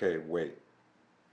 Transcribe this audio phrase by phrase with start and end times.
[0.00, 0.52] Okay, wait.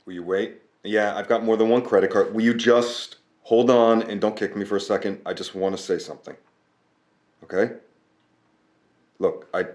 [0.05, 0.59] Will you wait?
[0.83, 2.33] Yeah, I've got more than one credit card.
[2.33, 5.21] Will you just hold on and don't kick me for a second?
[5.23, 6.35] I just want to say something.
[7.43, 7.75] Okay?
[9.19, 9.65] Look, I.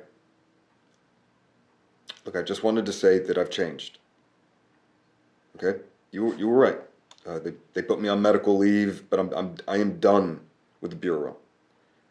[2.25, 3.99] Look, I just wanted to say that I've changed.
[5.57, 5.81] Okay?
[6.11, 6.81] You, you were right.
[7.25, 10.41] Uh, they, they put me on medical leave, but I'm, I'm, I am done
[10.81, 11.37] with the Bureau.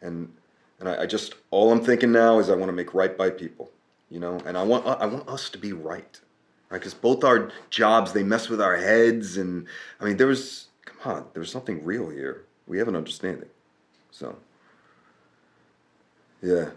[0.00, 0.32] And,
[0.78, 3.28] and I, I just, all I'm thinking now is I want to make right by
[3.28, 3.70] people,
[4.08, 4.40] you know?
[4.46, 6.18] And I want, I want us to be right
[6.70, 6.78] right?
[6.78, 9.66] Because both our jobs they mess with our heads, and
[10.00, 12.44] I mean, there was come on, there was something real here.
[12.66, 13.48] We have an understanding,
[14.10, 14.36] so
[16.42, 16.70] yeah.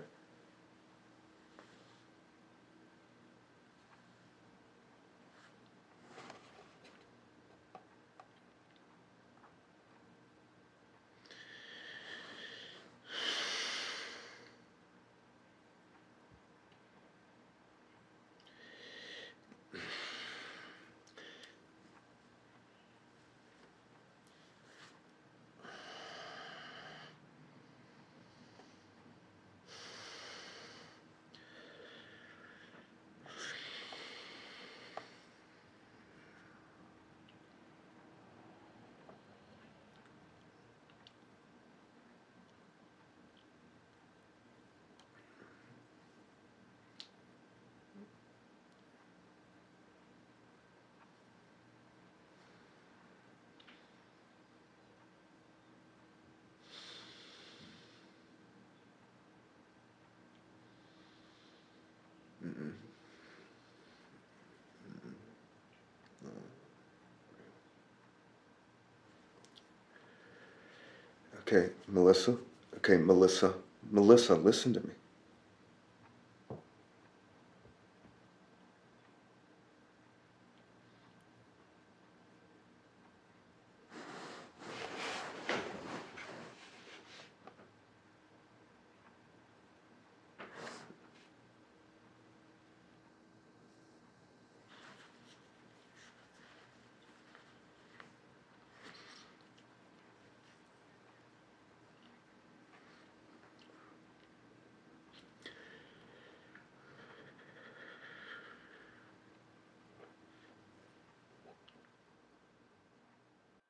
[71.45, 72.37] Okay, Melissa.
[72.77, 73.53] Okay, Melissa.
[73.91, 74.93] Melissa, listen to me.